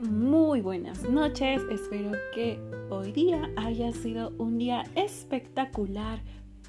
muy 0.00 0.62
buenas 0.62 1.02
noches. 1.10 1.60
Espero 1.70 2.12
que 2.34 2.58
hoy 2.88 3.12
día 3.12 3.50
haya 3.56 3.92
sido 3.92 4.32
un 4.38 4.56
día 4.56 4.84
espectacular 4.94 6.22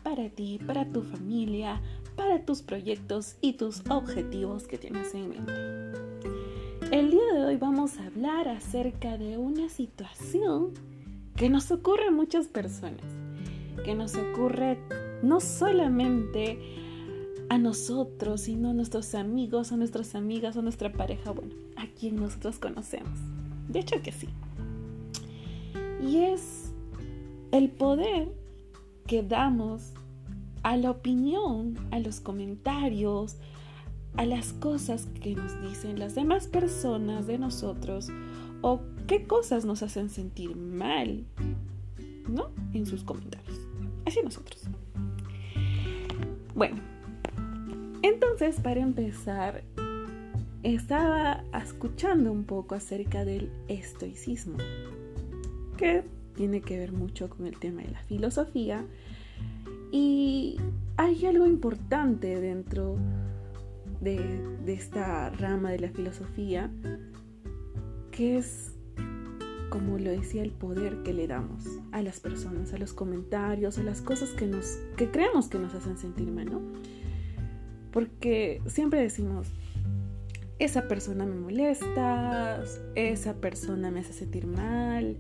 para 0.04 0.28
ti, 0.30 0.60
para 0.68 0.86
tu 0.92 1.02
familia, 1.04 1.82
para 2.18 2.44
tus 2.44 2.62
proyectos 2.62 3.38
y 3.40 3.54
tus 3.54 3.84
objetivos 3.90 4.68
que 4.68 4.78
tienes 4.78 5.14
en 5.14 5.30
mente. 5.30 5.54
El 6.92 7.12
día 7.12 7.34
de 7.36 7.46
hoy 7.46 7.56
vamos 7.56 7.98
a 8.00 8.08
hablar 8.08 8.50
acerca 8.50 9.18
de 9.18 9.38
una 9.38 9.70
situación 9.70 10.74
que 11.38 11.50
nos 11.50 11.72
ocurre 11.72 12.08
a 12.08 12.12
muchas 12.12 12.48
personas, 12.48 13.06
que 13.86 13.96
nos 13.96 14.16
ocurre 14.16 14.78
no 15.24 15.40
solamente 15.40 16.60
a 17.50 17.58
nosotros, 17.58 18.42
sino 18.42 18.70
a 18.70 18.74
nuestros 18.74 19.16
amigos, 19.16 19.72
a 19.72 19.78
nuestras 19.78 20.16
amigas, 20.16 20.56
a 20.56 20.62
nuestra 20.62 20.92
pareja, 20.92 21.32
bueno, 21.32 21.54
a 21.76 21.88
quien 21.88 22.16
nosotros 22.16 22.60
conocemos. 22.60 23.20
De 23.68 23.80
hecho 23.80 24.02
que 24.02 24.12
sí. 24.12 24.30
Y 26.02 26.18
es 26.18 26.72
el 27.52 27.70
poder 27.70 28.32
que 29.08 29.24
damos 29.24 29.94
a 30.64 30.78
la 30.78 30.92
opinión, 30.92 31.76
a 31.92 32.00
los 32.00 32.20
comentarios, 32.20 33.38
a 34.16 34.26
las 34.26 34.54
cosas 34.54 35.08
que 35.22 35.36
nos 35.36 35.62
dicen 35.62 36.00
las 36.00 36.16
demás 36.16 36.48
personas 36.48 37.28
de 37.28 37.38
nosotros 37.38 38.10
o 38.62 38.82
qué 39.08 39.26
cosas 39.26 39.66
nos 39.66 39.82
hacen 39.84 40.10
sentir 40.10 40.56
mal, 40.56 41.26
¿no? 42.28 42.50
En 42.74 42.86
sus 42.86 43.04
comentarios. 43.04 43.60
Así 44.06 44.20
nosotros. 44.24 44.64
Bueno, 46.56 46.82
entonces, 48.02 48.60
para 48.62 48.82
empezar, 48.82 49.64
estaba 50.64 51.44
escuchando 51.62 52.32
un 52.32 52.44
poco 52.44 52.76
acerca 52.76 53.26
del 53.26 53.52
estoicismo, 53.68 54.58
que 55.78 56.04
tiene 56.36 56.62
que 56.62 56.78
ver 56.78 56.92
mucho 56.92 57.30
con 57.30 57.46
el 57.46 57.58
tema 57.58 57.82
de 57.82 57.92
la 57.92 58.02
filosofía. 58.04 58.86
Y 59.92 60.58
hay 60.98 61.26
algo 61.26 61.48
importante 61.48 62.40
dentro 62.40 62.98
de, 64.02 64.42
esta 64.68 65.30
rama 65.32 65.72
de 65.72 65.80
la 65.80 65.90
filosofía, 65.90 66.70
que 68.12 68.38
es, 68.38 68.74
como 69.70 69.98
lo 69.98 70.12
decía, 70.12 70.44
el 70.44 70.52
poder 70.52 71.04
que 71.04 71.14
le 71.14 71.28
damos 71.28 71.66
a 71.92 72.02
las 72.02 72.20
personas, 72.20 72.74
a 72.74 72.78
los 72.78 72.94
comentarios, 72.94 73.78
a 73.78 73.84
las 73.84 74.02
cosas 74.02 74.30
que, 74.30 74.46
nos, 74.46 74.78
que 74.96 75.10
creemos 75.10 75.48
que 75.48 75.58
nos 75.58 75.74
hacen 75.74 75.98
sentir 75.98 76.32
mal, 76.32 76.46
¿no? 76.46 76.62
Porque 77.92 78.62
siempre 78.68 79.02
decimos, 79.02 79.48
esa 80.60 80.88
persona 80.88 81.26
me 81.26 81.36
molesta, 81.36 82.64
esa 82.96 83.36
persona 83.36 83.92
me 83.92 84.02
hace 84.02 84.14
sentir 84.14 84.46
mal. 84.46 85.18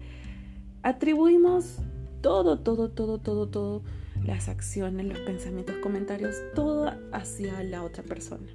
Atribuimos 0.84 1.78
todo, 2.22 2.59
todo, 2.59 2.89
todo, 2.89 3.20
todo, 3.20 3.48
todo, 3.48 3.84
las 4.26 4.50
acciones, 4.50 5.06
los 5.06 5.20
pensamientos, 5.20 5.78
comentarios, 5.78 6.36
todo 6.53 6.92
hacia 7.14 7.64
la 7.64 7.84
otra 7.84 8.03
persona. 8.03 8.48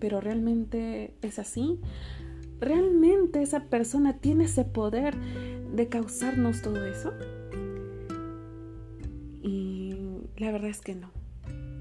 Pero 0.00 0.20
realmente 0.20 1.14
es 1.22 1.38
así. 1.38 1.80
¿Realmente 2.60 3.42
esa 3.42 3.64
persona 3.64 4.18
tiene 4.18 4.44
ese 4.44 4.64
poder 4.64 5.14
de 5.74 5.88
causarnos 5.88 6.62
todo 6.62 6.84
eso? 6.84 7.12
Y 9.42 9.94
la 10.36 10.50
verdad 10.50 10.70
es 10.70 10.80
que 10.80 10.94
no. 10.94 11.10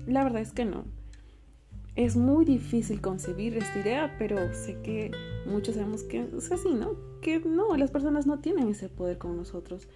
La 0.06 0.24
verdad 0.24 0.42
es 0.42 0.52
que 0.52 0.66
no. 0.66 0.86
Es 1.96 2.18
muy 2.18 2.44
difícil 2.44 3.00
concebir 3.00 3.56
esta 3.56 3.80
idea, 3.80 4.16
pero 4.20 4.54
sé 4.54 4.78
que 4.82 5.12
muchos 5.46 5.76
sabemos 5.76 6.04
que 6.04 6.28
es 6.38 6.52
así, 6.52 6.74
¿no? 6.74 6.92
Que 7.22 7.40
no, 7.40 7.78
las 7.78 7.90
personas 7.90 8.28
no 8.28 8.40
tienen 8.40 8.68
ese 8.68 8.90
poder 8.90 9.18
con 9.18 9.38
nosotros, 9.38 9.88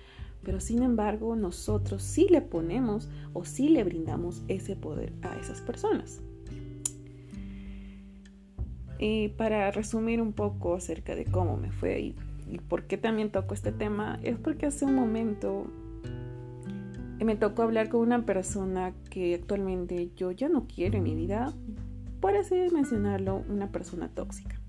pero 0.42 0.62
sin 0.62 0.82
embargo 0.82 1.36
nosotros 1.36 2.02
sí 2.02 2.28
le 2.30 2.42
ponemos 2.42 3.10
o 3.34 3.44
sí 3.44 3.68
le 3.68 3.84
brindamos 3.84 4.44
ese 4.48 4.78
poder 4.78 5.12
a 5.24 5.38
esas 5.40 5.60
personas. 5.60 6.22
Y 8.98 9.30
para 9.30 9.70
resumir 9.72 10.22
un 10.22 10.31
poco 10.31 10.76
acerca 10.76 11.16
de 11.16 11.26
cómo 11.26 11.58
me 11.58 11.72
fue 11.72 12.00
y, 12.00 12.16
y 12.50 12.60
por 12.60 12.84
qué 12.84 12.98
también 12.98 13.30
toco 13.30 13.54
este 13.54 13.74
tema, 13.74 14.20
es 14.24 14.38
porque 14.38 14.68
hace 14.68 14.86
un 14.86 14.96
momento 14.96 15.68
me 17.26 17.36
tocó 17.36 17.64
hablar 17.64 17.90
con 17.90 18.02
una 18.02 18.26
persona 18.26 18.94
que 19.10 19.36
actualmente 19.36 20.12
yo 20.16 20.31
ya 20.31 20.48
no 20.48 20.66
quiero 20.68 20.98
en 20.98 21.04
mi 21.04 21.16
vida, 21.16 21.54
por 22.19 22.35
así 22.35 22.56
mencionarlo, 22.74 23.44
una 23.50 23.72
persona 23.72 24.09
tóxica. 24.09 24.59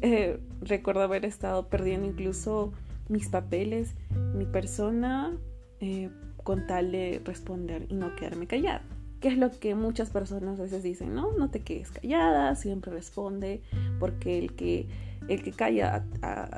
Eh, 0.00 0.38
recuerdo 0.60 1.02
haber 1.02 1.24
estado 1.24 1.68
perdiendo 1.68 2.06
incluso 2.06 2.72
mis 3.08 3.28
papeles, 3.28 3.94
mi 4.34 4.46
persona, 4.46 5.32
eh, 5.80 6.10
con 6.42 6.66
tal 6.66 6.92
de 6.92 7.22
responder 7.24 7.86
y 7.88 7.94
no 7.94 8.14
quedarme 8.16 8.46
callada. 8.46 8.82
Que 9.20 9.28
es 9.28 9.38
lo 9.38 9.50
que 9.50 9.74
muchas 9.74 10.10
personas 10.10 10.60
a 10.60 10.64
veces 10.64 10.82
dicen, 10.82 11.14
no, 11.14 11.32
no 11.32 11.50
te 11.50 11.60
quedes 11.60 11.90
callada, 11.90 12.54
siempre 12.56 12.92
responde, 12.92 13.62
porque 13.98 14.38
el 14.38 14.54
que, 14.54 14.86
el 15.28 15.42
que 15.42 15.52
calla 15.52 16.04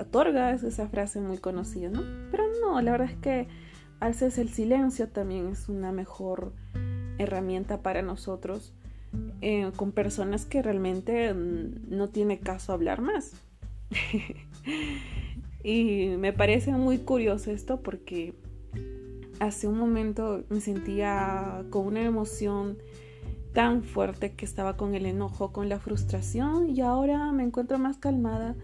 otorga, 0.01 0.53
es 0.53 0.65
esa 0.65 0.89
frase 0.89 1.21
muy 1.21 1.39
conocida, 1.39 1.89
¿no? 1.89 2.03
Pero 2.33 2.45
no, 2.61 2.81
la 2.81 2.91
verdad 2.91 3.11
es 3.11 3.17
que 3.19 3.47
a 4.01 4.09
veces 4.09 4.39
el 4.39 4.49
silencio 4.49 5.09
también 5.09 5.47
es 5.49 5.69
una 5.69 5.93
mejor 5.93 6.53
herramienta 7.19 7.83
para 7.83 8.03
nosotros 8.03 8.75
eh, 9.49 9.71
con 9.77 9.93
personas 9.93 10.45
que 10.45 10.61
realmente 10.61 11.33
mm, 11.33 11.89
no 11.89 12.09
tiene 12.09 12.41
caso 12.41 12.73
hablar 12.73 13.01
más. 13.01 13.31
y 15.63 16.09
me 16.19 16.33
parece 16.33 16.73
muy 16.73 16.99
curioso 16.99 17.53
esto 17.53 17.81
porque 17.81 18.35
hace 19.39 19.69
un 19.69 19.79
momento 19.79 20.43
me 20.49 20.61
sentía 20.61 21.65
con 21.71 21.87
una 21.87 22.03
emoción 22.03 22.79
tan 23.53 23.85
fuerte 23.85 24.35
que 24.35 24.45
estaba 24.45 24.77
con 24.77 24.97
el 24.97 25.07
enojo, 25.07 25.53
con 25.53 25.69
la 25.69 25.79
frustración 25.79 26.69
y 26.69 26.81
ahora 26.81 27.31
me 27.31 27.45
encuentro 27.45 27.79
más 27.79 27.99
calmada 27.99 28.57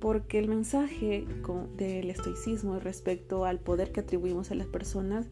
porque 0.00 0.38
el 0.38 0.48
mensaje 0.48 1.26
del 1.76 2.08
estoicismo 2.08 2.78
respecto 2.78 3.44
al 3.44 3.58
poder 3.58 3.92
que 3.92 4.00
atribuimos 4.00 4.50
a 4.50 4.54
las 4.54 4.66
personas 4.66 5.26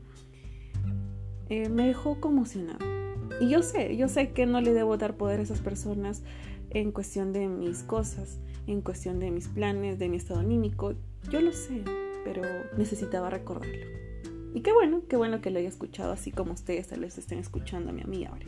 eh, 1.48 1.70
me 1.70 1.86
dejó 1.86 2.20
conmocionada. 2.20 2.97
Y 3.40 3.48
yo 3.48 3.62
sé, 3.62 3.96
yo 3.96 4.08
sé 4.08 4.30
que 4.32 4.46
no 4.46 4.60
le 4.60 4.72
debo 4.72 4.96
dar 4.96 5.16
poder 5.16 5.40
a 5.40 5.42
esas 5.42 5.60
personas 5.60 6.22
en 6.70 6.92
cuestión 6.92 7.32
de 7.32 7.48
mis 7.48 7.82
cosas, 7.82 8.38
en 8.66 8.80
cuestión 8.82 9.20
de 9.20 9.30
mis 9.30 9.48
planes, 9.48 9.98
de 9.98 10.08
mi 10.08 10.16
estado 10.16 10.40
anímico. 10.40 10.94
Yo 11.30 11.40
lo 11.40 11.52
sé, 11.52 11.82
pero 12.24 12.42
necesitaba 12.76 13.30
recordarlo. 13.30 13.86
Y 14.54 14.60
qué 14.62 14.72
bueno, 14.72 15.02
qué 15.08 15.16
bueno 15.16 15.40
que 15.40 15.50
lo 15.50 15.58
haya 15.58 15.68
escuchado 15.68 16.12
así 16.12 16.32
como 16.32 16.52
ustedes 16.52 16.88
tal 16.88 17.00
vez 17.00 17.18
estén 17.18 17.38
escuchando 17.38 17.90
a 17.90 17.92
mi 17.92 18.02
amiga 18.02 18.30
ahora. 18.30 18.46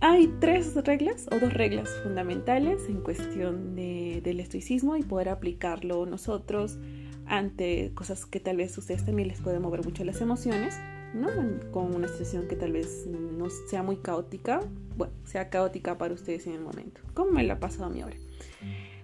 Hay 0.00 0.28
tres 0.40 0.74
reglas 0.84 1.26
o 1.32 1.38
dos 1.38 1.54
reglas 1.54 1.88
fundamentales 2.02 2.82
en 2.88 3.00
cuestión 3.00 3.74
del 3.74 4.40
estoicismo 4.40 4.96
y 4.96 5.02
poder 5.02 5.30
aplicarlo 5.30 6.04
nosotros 6.04 6.78
ante 7.24 7.92
cosas 7.94 8.26
que 8.26 8.38
tal 8.38 8.58
vez 8.58 8.76
ustedes 8.76 9.04
también 9.04 9.28
les 9.28 9.40
pueden 9.40 9.62
mover 9.62 9.82
mucho 9.84 10.04
las 10.04 10.20
emociones. 10.20 10.76
¿No? 11.14 11.28
Con 11.70 11.94
una 11.94 12.08
situación 12.08 12.48
que 12.48 12.56
tal 12.56 12.72
vez 12.72 13.06
no 13.06 13.48
sea 13.50 13.82
muy 13.82 13.96
caótica, 13.96 14.60
bueno, 14.96 15.12
sea 15.24 15.50
caótica 15.50 15.98
para 15.98 16.14
ustedes 16.14 16.46
en 16.46 16.54
el 16.54 16.60
momento, 16.60 17.00
como 17.14 17.32
me 17.32 17.44
la 17.44 17.54
ha 17.54 17.60
pasado 17.60 17.86
a 17.86 17.90
mí 17.90 18.00
ahora. 18.00 18.16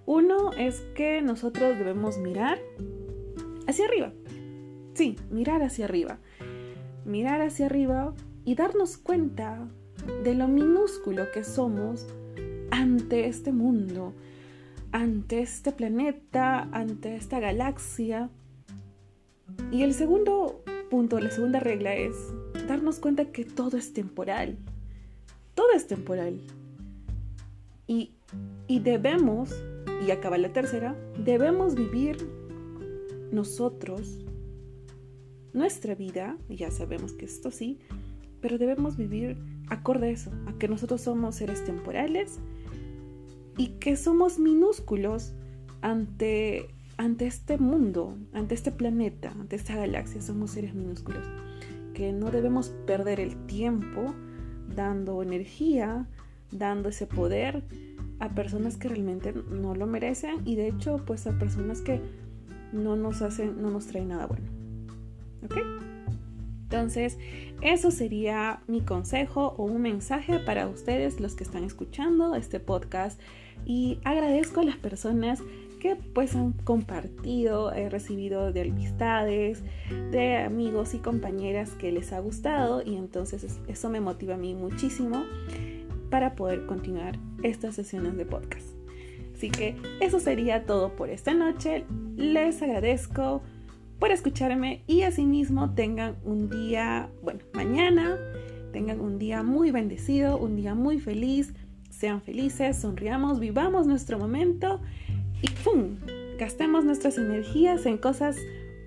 Uno 0.06 0.52
es 0.52 0.80
que 0.94 1.22
nosotros 1.22 1.78
debemos 1.78 2.18
mirar 2.18 2.58
hacia 3.66 3.86
arriba. 3.86 4.12
Sí, 4.94 5.16
mirar 5.30 5.62
hacia 5.62 5.84
arriba. 5.84 6.18
Mirar 7.04 7.40
hacia 7.40 7.66
arriba 7.66 8.14
y 8.44 8.54
darnos 8.54 8.96
cuenta 8.96 9.68
de 10.24 10.34
lo 10.34 10.48
minúsculo 10.48 11.30
que 11.32 11.44
somos 11.44 12.06
ante 12.70 13.28
este 13.28 13.52
mundo, 13.52 14.12
ante 14.90 15.40
este 15.40 15.72
planeta, 15.72 16.68
ante 16.72 17.16
esta 17.16 17.38
galaxia. 17.38 18.30
Y 19.70 19.82
el 19.82 19.94
segundo 19.94 20.61
punto, 20.92 21.18
la 21.20 21.30
segunda 21.30 21.58
regla 21.58 21.94
es 21.94 22.14
darnos 22.68 22.98
cuenta 22.98 23.32
que 23.32 23.46
todo 23.46 23.78
es 23.78 23.94
temporal. 23.94 24.58
Todo 25.54 25.68
es 25.74 25.86
temporal. 25.86 26.38
Y, 27.86 28.10
y 28.68 28.80
debemos, 28.80 29.54
y 30.06 30.10
acaba 30.10 30.36
la 30.36 30.52
tercera, 30.52 30.94
debemos 31.24 31.76
vivir 31.76 32.18
nosotros 33.32 34.18
nuestra 35.54 35.94
vida, 35.94 36.36
ya 36.50 36.70
sabemos 36.70 37.14
que 37.14 37.24
esto 37.24 37.50
sí, 37.50 37.78
pero 38.42 38.58
debemos 38.58 38.98
vivir 38.98 39.38
acorde 39.70 40.08
a 40.08 40.10
eso, 40.10 40.30
a 40.46 40.58
que 40.58 40.68
nosotros 40.68 41.00
somos 41.00 41.36
seres 41.36 41.64
temporales 41.64 42.38
y 43.56 43.68
que 43.80 43.96
somos 43.96 44.38
minúsculos 44.38 45.32
ante 45.80 46.68
ante 46.96 47.26
este 47.26 47.58
mundo, 47.58 48.16
ante 48.32 48.54
este 48.54 48.70
planeta, 48.70 49.32
ante 49.32 49.56
esta 49.56 49.76
galaxia, 49.76 50.22
somos 50.22 50.52
seres 50.52 50.74
minúsculos, 50.74 51.26
que 51.94 52.12
no 52.12 52.30
debemos 52.30 52.70
perder 52.86 53.20
el 53.20 53.36
tiempo 53.46 54.14
dando 54.74 55.22
energía, 55.22 56.06
dando 56.50 56.88
ese 56.88 57.06
poder 57.06 57.62
a 58.20 58.28
personas 58.30 58.76
que 58.76 58.88
realmente 58.88 59.32
no 59.32 59.74
lo 59.74 59.86
merecen 59.86 60.42
y 60.44 60.54
de 60.56 60.68
hecho 60.68 61.02
pues 61.04 61.26
a 61.26 61.38
personas 61.38 61.80
que 61.80 62.00
no 62.72 62.96
nos 62.96 63.20
hacen, 63.22 63.60
no 63.60 63.70
nos 63.70 63.86
traen 63.86 64.08
nada 64.08 64.26
bueno. 64.26 64.46
¿Ok? 65.44 65.56
Entonces, 66.72 67.18
eso 67.60 67.90
sería 67.90 68.62
mi 68.66 68.80
consejo 68.80 69.54
o 69.58 69.64
un 69.64 69.82
mensaje 69.82 70.38
para 70.38 70.68
ustedes, 70.68 71.20
los 71.20 71.34
que 71.34 71.44
están 71.44 71.64
escuchando 71.64 72.34
este 72.34 72.60
podcast. 72.60 73.20
Y 73.66 73.98
agradezco 74.04 74.60
a 74.60 74.64
las 74.64 74.76
personas 74.76 75.42
que 75.82 75.96
pues 75.96 76.36
han 76.36 76.52
compartido, 76.52 77.72
he 77.72 77.88
recibido 77.88 78.52
de 78.52 78.60
amistades, 78.60 79.64
de 80.12 80.36
amigos 80.36 80.94
y 80.94 80.98
compañeras 80.98 81.70
que 81.70 81.90
les 81.90 82.12
ha 82.12 82.20
gustado 82.20 82.82
y 82.84 82.94
entonces 82.94 83.58
eso 83.66 83.90
me 83.90 83.98
motiva 83.98 84.34
a 84.34 84.36
mí 84.36 84.54
muchísimo 84.54 85.24
para 86.08 86.36
poder 86.36 86.66
continuar 86.66 87.18
estas 87.42 87.74
sesiones 87.74 88.16
de 88.16 88.24
podcast. 88.24 88.64
Así 89.34 89.50
que 89.50 89.74
eso 90.00 90.20
sería 90.20 90.66
todo 90.66 90.94
por 90.94 91.10
esta 91.10 91.34
noche. 91.34 91.84
Les 92.16 92.62
agradezco 92.62 93.42
por 93.98 94.12
escucharme 94.12 94.84
y 94.86 95.02
asimismo 95.02 95.74
tengan 95.74 96.14
un 96.24 96.48
día, 96.48 97.10
bueno, 97.24 97.40
mañana, 97.54 98.18
tengan 98.72 99.00
un 99.00 99.18
día 99.18 99.42
muy 99.42 99.72
bendecido, 99.72 100.38
un 100.38 100.54
día 100.54 100.76
muy 100.76 101.00
feliz, 101.00 101.54
sean 101.90 102.22
felices, 102.22 102.76
sonriamos, 102.76 103.40
vivamos 103.40 103.88
nuestro 103.88 104.16
momento 104.16 104.80
y 105.42 105.50
¡pum! 105.50 105.96
Gastemos 106.38 106.84
nuestras 106.84 107.18
energías 107.18 107.84
en 107.86 107.98
cosas 107.98 108.36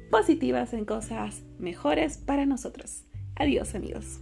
positivas, 0.10 0.74
en 0.74 0.86
cosas 0.86 1.44
mejores 1.60 2.18
para 2.18 2.46
nosotros. 2.46 3.04
Adiós 3.36 3.76
amigos. 3.76 4.22